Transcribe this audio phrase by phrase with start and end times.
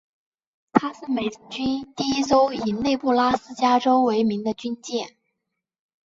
[0.73, 5.15] 她是美军第一艘以内布拉斯加州为名的军舰。